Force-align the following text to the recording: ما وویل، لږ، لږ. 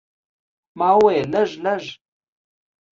ما 0.77 0.89
وویل، 0.97 1.25
لږ، 1.33 1.49
لږ. 1.65 1.83